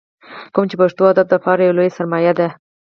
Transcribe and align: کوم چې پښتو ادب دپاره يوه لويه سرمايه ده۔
کوم 0.53 0.65
چې 0.69 0.75
پښتو 0.81 1.03
ادب 1.11 1.27
دپاره 1.33 1.61
يوه 1.63 1.75
لويه 1.77 1.95
سرمايه 1.97 2.33
ده۔ 2.39 2.47